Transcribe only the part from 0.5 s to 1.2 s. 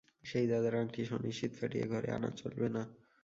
দাদার আংটি